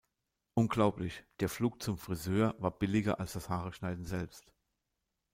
[0.55, 1.25] Unglaublich!
[1.41, 4.51] Der Flug zum Frisör war billiger als das Haareschneiden selbst.